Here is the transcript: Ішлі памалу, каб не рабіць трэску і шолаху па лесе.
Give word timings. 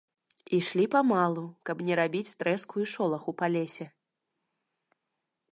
Ішлі 0.57 0.85
памалу, 0.95 1.43
каб 1.69 1.83
не 1.89 1.93
рабіць 2.01 2.35
трэску 2.41 2.75
і 2.85 2.89
шолаху 2.95 3.31
па 3.43 3.51
лесе. 3.57 3.91